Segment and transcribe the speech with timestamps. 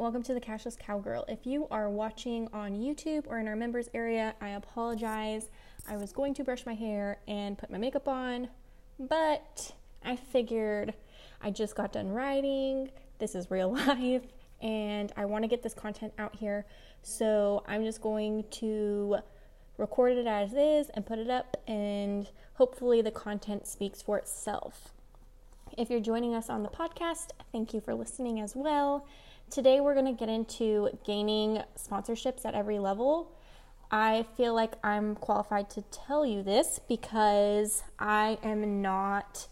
[0.00, 1.26] welcome to the Cashless Cowgirl.
[1.28, 5.50] If you are watching on YouTube or in our members area, I apologize.
[5.86, 8.48] I was going to brush my hair and put my makeup on,
[8.98, 10.94] but I figured
[11.42, 12.90] I just got done writing.
[13.18, 14.22] This is real life,
[14.62, 16.64] and I want to get this content out here.
[17.02, 19.18] So I'm just going to
[19.76, 24.94] record it as is and put it up, and hopefully the content speaks for itself.
[25.76, 29.06] If you're joining us on the podcast, thank you for listening as well.
[29.50, 33.32] Today, we're going to get into gaining sponsorships at every level.
[33.90, 39.48] I feel like I'm qualified to tell you this because I am not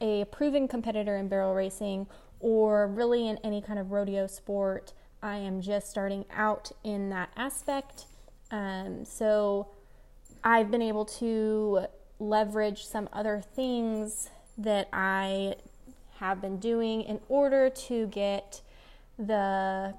[0.00, 2.06] a proven competitor in barrel racing
[2.38, 4.92] or really in any kind of rodeo sport.
[5.20, 8.06] I am just starting out in that aspect.
[8.52, 9.66] Um, so
[10.44, 11.86] I've been able to
[12.20, 15.56] leverage some other things that I
[16.18, 18.60] have been doing in order to get
[19.26, 19.94] the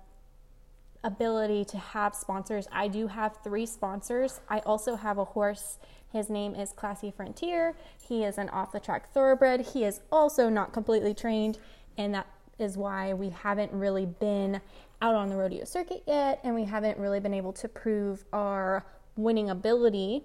[1.04, 2.68] ability to have sponsors.
[2.72, 4.42] I do have three sponsors.
[4.50, 5.80] I also have a horse.
[6.12, 7.76] His name is Classy Frontier.
[8.02, 9.62] He is an off the track thoroughbred.
[9.62, 11.58] He is also not completely trained,
[11.98, 12.28] and that
[12.60, 14.62] is why we haven't really been
[15.02, 18.86] out on the rodeo circuit yet, and we haven't really been able to prove our
[19.16, 20.24] winning ability.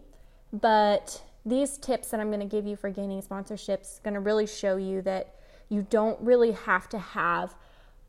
[0.53, 4.47] But these tips that I'm going to give you for gaining sponsorships going to really
[4.47, 5.35] show you that
[5.69, 7.55] you don't really have to have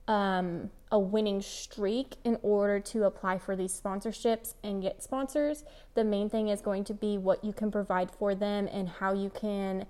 [0.08, 5.64] um, a winning streak in order to apply for these sponsorships and get sponsors.
[5.96, 9.14] The main thing is going to be what you can provide for them and how
[9.14, 9.86] you can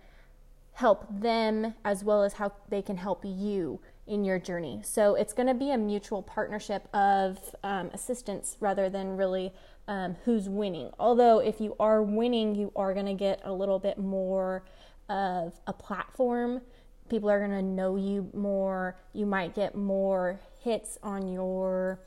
[0.73, 4.79] help them as well as how they can help you in your journey.
[4.83, 9.53] So it's going to be a mutual partnership of um, assistance rather than really
[9.87, 10.91] um, who's winning.
[10.99, 14.63] Although, if you are winning, you are going to get a little bit more
[15.09, 16.61] of a platform.
[17.09, 18.97] People are going to know you more.
[19.13, 21.99] You might get more hits on your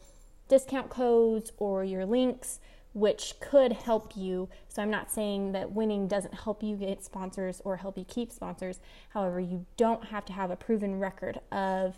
[0.49, 2.61] discount codes or your links,
[2.93, 4.49] which could help you.
[4.69, 8.33] So, I'm not saying that winning doesn't help you get sponsors or help you keep
[8.33, 8.81] sponsors.
[9.11, 11.97] However, you don't have to have a proven record of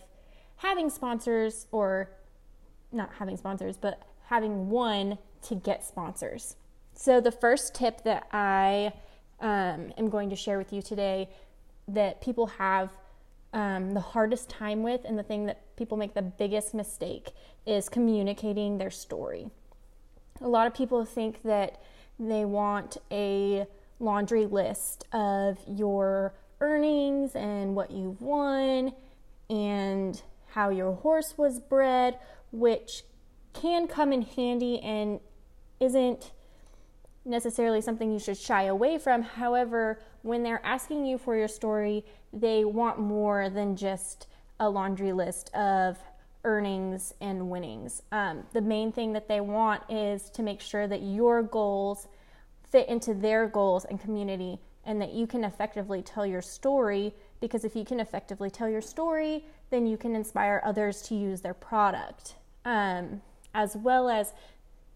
[0.57, 2.11] having sponsors or
[2.93, 6.57] not having sponsors, but having one to get sponsors.
[6.95, 8.93] So, the first tip that I
[9.41, 11.29] um, am going to share with you today
[11.95, 12.91] that people have
[13.53, 17.31] um, the hardest time with and the thing that people make the biggest mistake
[17.67, 19.51] is communicating their story.
[20.41, 21.81] A lot of people think that
[22.19, 23.67] they want a
[24.01, 28.93] laundry list of your earnings and what you've won
[29.51, 32.19] and how your horse was bred,
[32.51, 33.05] which
[33.53, 35.21] can come in handy and
[35.81, 36.33] isn't
[37.25, 39.23] necessarily something you should shy away from.
[39.23, 44.27] However, when they're asking you for your story, they want more than just
[44.61, 45.99] a laundry list of
[46.45, 48.03] earnings and winnings.
[48.11, 52.09] Um, the main thing that they want is to make sure that your goals
[52.71, 57.65] fit into their goals and community and that you can effectively tell your story because
[57.65, 61.55] if you can effectively tell your story, then you can inspire others to use their
[61.55, 62.37] product.
[62.65, 63.21] Um,
[63.55, 64.33] as well as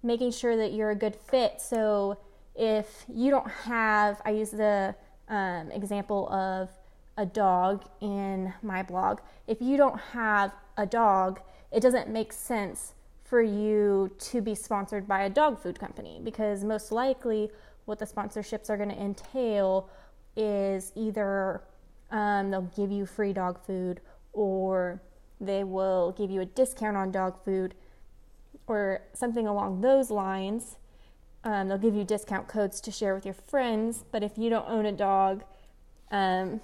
[0.02, 1.60] making sure that you're a good fit.
[1.60, 2.18] So
[2.54, 4.94] if you don't have, I use the
[5.28, 6.70] um, example of
[7.16, 9.20] a dog in my blog.
[9.46, 11.40] If you don't have a dog,
[11.72, 12.94] it doesn't make sense
[13.24, 17.50] for you to be sponsored by a dog food company because most likely
[17.86, 19.88] what the sponsorships are going to entail
[20.36, 21.62] is either
[22.10, 24.00] um, they'll give you free dog food
[24.32, 25.00] or
[25.40, 27.74] they will give you a discount on dog food
[28.66, 30.76] or something along those lines.
[31.46, 34.68] Um, they'll give you discount codes to share with your friends, but if you don't
[34.68, 35.44] own a dog,
[36.10, 36.60] um,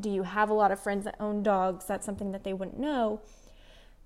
[0.00, 1.84] do you have a lot of friends that own dogs?
[1.84, 3.20] That's something that they wouldn't know.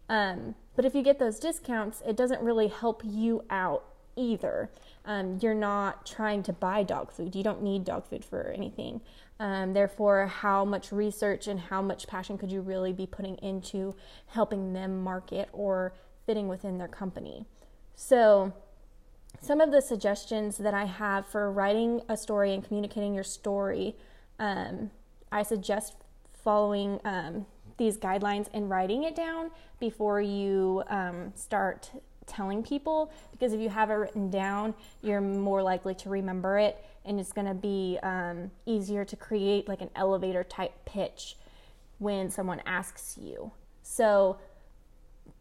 [0.09, 3.85] Um, but if you get those discounts, it doesn't really help you out
[4.17, 4.69] either.
[5.05, 7.37] Um, you're not trying to buy dog food.
[7.37, 9.01] You don't need dog food for anything.
[9.39, 13.95] Um, therefore, how much research and how much passion could you really be putting into
[14.27, 15.93] helping them market or
[16.27, 17.47] fitting within their company.
[17.95, 18.53] So,
[19.41, 23.97] some of the suggestions that I have for writing a story and communicating your story,
[24.39, 24.91] um,
[25.31, 25.95] I suggest
[26.33, 27.47] following um,
[27.77, 31.91] these guidelines and writing it down before you um, start
[32.27, 33.11] telling people.
[33.33, 37.33] Because if you have it written down, you're more likely to remember it, and it's
[37.33, 41.37] going to be um, easier to create like an elevator type pitch
[41.99, 43.51] when someone asks you.
[43.83, 44.39] So,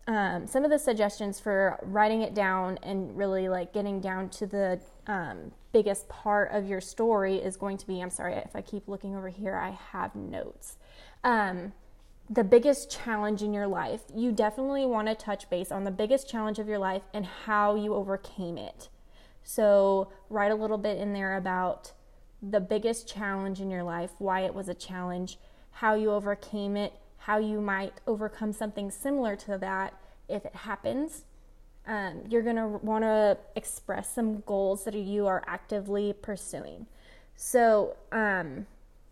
[0.07, 4.45] um, some of the suggestions for writing it down and really like getting down to
[4.45, 8.61] the um, biggest part of your story is going to be I'm sorry if I
[8.61, 10.77] keep looking over here, I have notes.
[11.23, 11.73] Um,
[12.29, 16.29] the biggest challenge in your life, you definitely want to touch base on the biggest
[16.29, 18.89] challenge of your life and how you overcame it.
[19.43, 21.93] So, write a little bit in there about
[22.41, 25.39] the biggest challenge in your life, why it was a challenge,
[25.71, 26.93] how you overcame it,
[27.27, 29.93] how you might overcome something similar to that
[30.29, 31.25] if it happens.
[31.85, 36.87] Um, you're going to want to express some goals that you are actively pursuing.
[37.35, 38.65] So, um,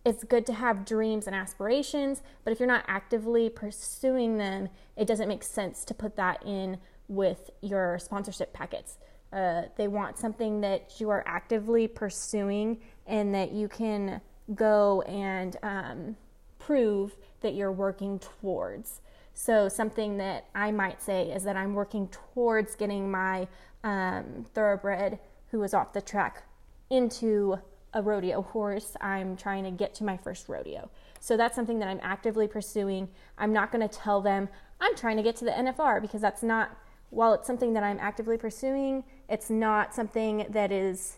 [0.05, 5.07] it's good to have dreams and aspirations, but if you're not actively pursuing them, it
[5.07, 6.77] doesn't make sense to put that in
[7.09, 8.97] with your sponsorship packets.
[9.33, 14.21] Uh, they want something that you are actively pursuing and that you can
[14.53, 16.15] go and um,
[16.65, 19.01] prove that you're working towards.
[19.33, 23.47] So, something that I might say is that I'm working towards getting my
[23.83, 25.19] um, thoroughbred
[25.51, 26.43] who is off the track
[26.89, 27.57] into
[27.93, 28.95] a rodeo horse.
[28.99, 30.89] I'm trying to get to my first rodeo.
[31.19, 33.07] So that's something that I'm actively pursuing.
[33.37, 34.49] I'm not going to tell them
[34.81, 36.77] I'm trying to get to the NFR because that's not,
[37.09, 41.17] while it's something that I'm actively pursuing, it's not something that is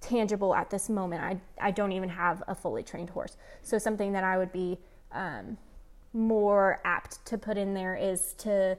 [0.00, 1.22] tangible at this moment.
[1.22, 3.36] I, I don't even have a fully trained horse.
[3.62, 4.78] So something that I would be
[5.12, 5.56] um,
[6.12, 8.76] more apt to put in there is to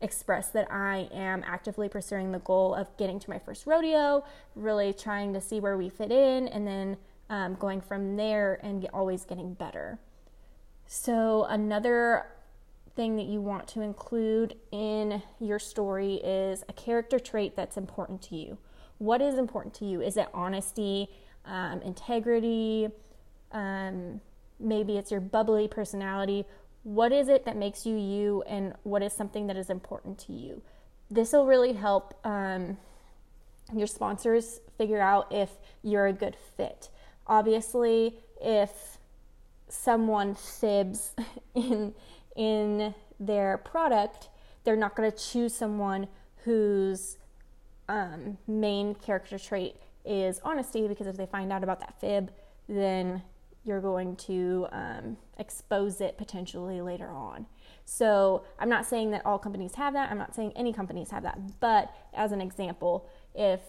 [0.00, 4.24] express that I am actively pursuing the goal of getting to my first rodeo,
[4.56, 6.96] really trying to see where we fit in, and then
[7.30, 9.98] um, going from there and always getting better.
[10.86, 12.26] So, another
[12.94, 18.20] thing that you want to include in your story is a character trait that's important
[18.22, 18.58] to you.
[19.02, 20.00] What is important to you?
[20.00, 21.08] Is it honesty,
[21.44, 22.88] um, integrity?
[23.50, 24.20] Um,
[24.62, 26.46] maybe it's your bubbly personality
[26.84, 30.32] what is it that makes you you and what is something that is important to
[30.32, 30.62] you
[31.10, 32.76] this will really help um,
[33.74, 35.50] your sponsors figure out if
[35.82, 36.88] you're a good fit
[37.26, 38.98] obviously if
[39.68, 41.14] someone fibs
[41.54, 41.94] in
[42.36, 44.28] in their product
[44.64, 46.08] they're not going to choose someone
[46.44, 47.18] whose
[47.88, 52.32] um, main character trait is honesty because if they find out about that fib
[52.68, 53.22] then
[53.64, 57.46] you're going to um, expose it potentially later on.
[57.84, 60.10] So I'm not saying that all companies have that.
[60.10, 61.38] I'm not saying any companies have that.
[61.60, 63.60] But as an example, if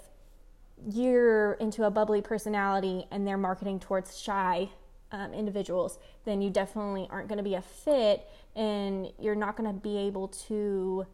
[0.89, 4.69] you're into a bubbly personality and they're marketing towards shy
[5.11, 9.71] um, individuals, then you definitely aren't going to be a fit and you're not going
[9.71, 11.05] to be able to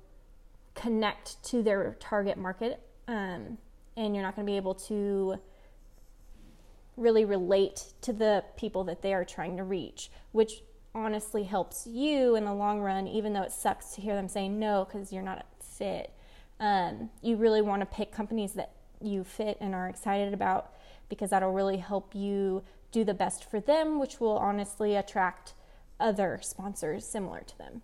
[0.74, 2.80] connect to their target market.
[3.10, 3.58] Um,
[3.98, 5.40] and you're not going to be able to
[6.96, 10.62] really relate to the people that they are trying to reach, which
[10.94, 14.48] honestly helps you in the long run, even though it sucks to hear them say
[14.48, 16.14] no because you're not a fit.
[16.60, 20.74] Um, you really want to pick companies that you fit and are excited about
[21.10, 25.54] because that'll really help you do the best for them, which will honestly attract
[26.00, 27.82] other sponsors similar to them.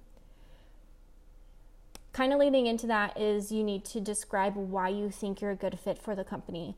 [2.15, 5.55] Kind of leading into that is you need to describe why you think you're a
[5.55, 6.77] good fit for the company.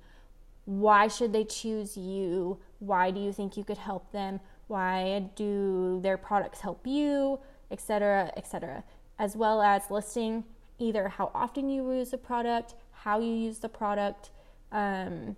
[0.66, 2.58] Why should they choose you?
[2.80, 4.40] Why do you think you could help them?
[4.66, 7.40] Why do their products help you?
[7.70, 8.84] Etc., etc.
[9.20, 10.44] As well as listing
[10.80, 14.32] either how often you use the product, how you use the product,
[14.72, 15.36] um,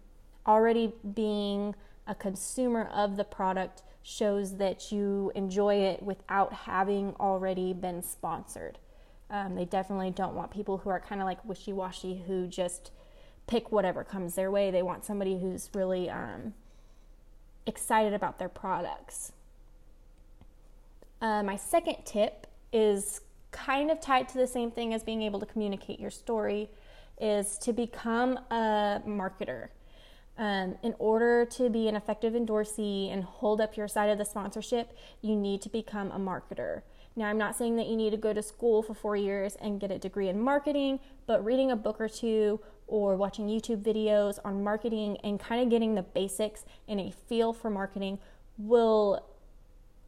[0.47, 1.75] already being
[2.07, 8.77] a consumer of the product shows that you enjoy it without having already been sponsored.
[9.31, 12.91] Um, they definitely don't want people who are kind of like wishy washy who just
[13.47, 14.71] pick whatever comes their way.
[14.71, 16.53] They want somebody who's really um,
[17.65, 19.31] excited about their products.
[21.21, 23.21] Uh, my second tip is
[23.51, 26.69] kind of tied to the same thing as being able to communicate your story
[27.19, 29.69] is to become a marketer.
[30.37, 34.23] Um, in order to be an effective endorsee and hold up your side of the
[34.23, 36.83] sponsorship, you need to become a marketer.
[37.19, 39.77] Now, I'm not saying that you need to go to school for four years and
[39.77, 44.39] get a degree in marketing, but reading a book or two or watching YouTube videos
[44.45, 48.19] on marketing and kind of getting the basics and a feel for marketing
[48.57, 49.21] will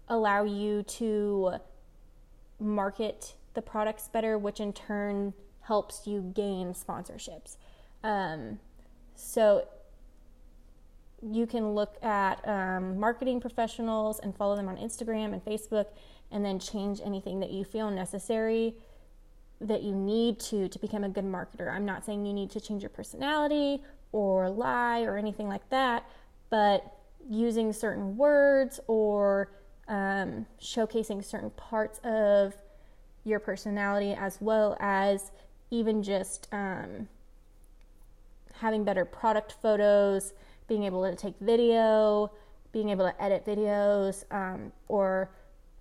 [0.08, 1.56] allow you to
[2.62, 7.58] market the products better, which in turn helps you gain sponsorships.
[8.06, 8.58] Um,
[9.15, 9.68] so
[11.22, 15.88] you can look at um, marketing professionals and follow them on Instagram and Facebook,
[16.32, 18.76] and then change anything that you feel necessary
[19.60, 21.72] that you need to to become a good marketer.
[21.72, 26.10] I'm not saying you need to change your personality or lie or anything like that,
[26.50, 26.84] but
[27.30, 29.52] using certain words or
[29.88, 32.56] um, showcasing certain parts of
[33.24, 35.32] your personality as well as
[35.70, 37.08] even just um,
[38.54, 40.34] having better product photos,
[40.68, 42.32] being able to take video,
[42.72, 45.30] being able to edit videos, um, or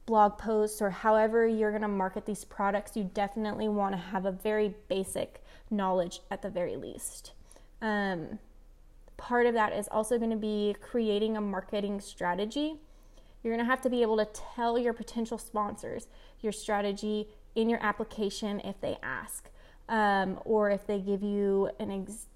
[0.07, 4.27] blog posts or however you're going to market these products, you definitely want to have
[4.27, 7.33] a very basic knowledge at the very least.
[7.81, 8.39] Um,
[9.17, 12.81] part of that is also going to be creating a marketing strategy.
[13.43, 16.09] You're going to have to be able to tell your potential sponsors
[16.41, 19.51] your strategy in your application if they ask,
[19.89, 22.27] um, or if they give you an, ex-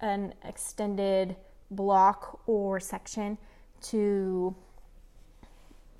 [0.00, 1.36] an extended
[1.70, 3.38] block or section
[3.80, 4.54] to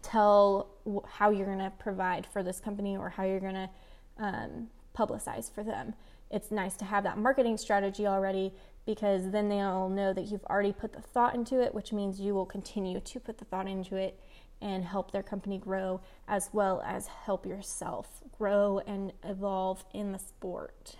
[0.02, 0.68] tell
[1.06, 3.70] how you're going to provide for this company or how you're going to
[4.18, 5.94] um, publicize for them.
[6.30, 8.52] It's nice to have that marketing strategy already
[8.84, 12.34] because then they'll know that you've already put the thought into it, which means you
[12.34, 14.18] will continue to put the thought into it
[14.60, 20.18] and help their company grow as well as help yourself grow and evolve in the
[20.18, 20.96] sport.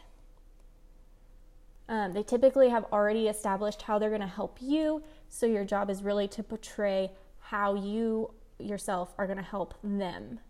[1.89, 5.89] Um, they typically have already established how they're going to help you, so your job
[5.89, 10.41] is really to portray how you yourself are going to help them.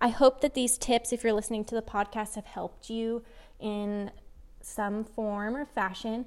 [0.00, 3.24] I hope that these tips, if you're listening to the podcast, have helped you
[3.58, 4.12] in
[4.60, 6.26] some form or fashion.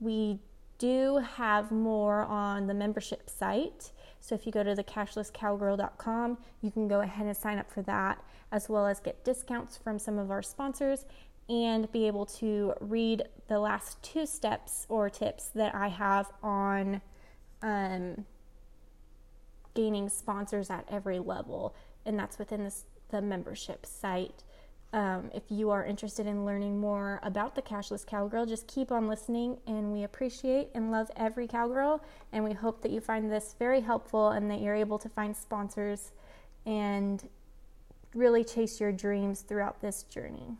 [0.00, 0.40] We
[0.78, 3.92] do have more on the membership site.
[4.20, 7.82] So if you go to the cashlesscowgirl.com, you can go ahead and sign up for
[7.82, 11.04] that, as well as get discounts from some of our sponsors
[11.48, 17.02] and be able to read the last two steps or tips that I have on
[17.62, 18.24] um,
[19.74, 21.74] gaining sponsors at every level.
[22.06, 24.42] And that's within this, the membership site.
[24.92, 29.08] Um, if you are interested in learning more about the Cashless Cowgirl, just keep on
[29.08, 29.58] listening.
[29.66, 32.02] And we appreciate and love every cowgirl.
[32.32, 35.36] And we hope that you find this very helpful and that you're able to find
[35.36, 36.12] sponsors
[36.64, 37.28] and
[38.14, 40.56] really chase your dreams throughout this journey.